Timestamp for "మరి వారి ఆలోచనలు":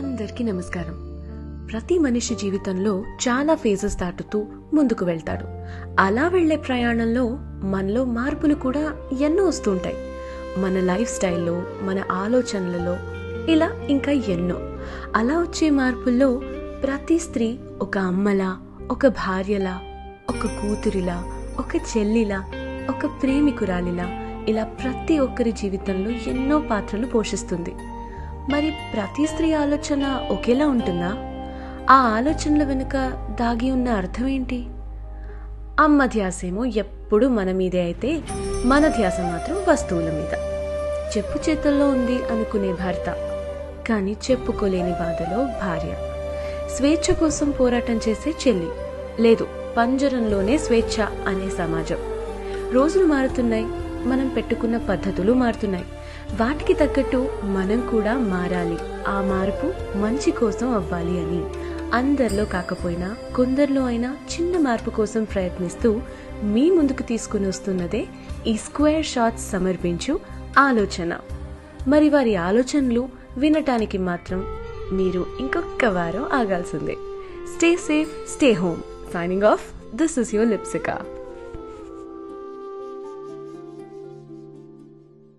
71.88-73.08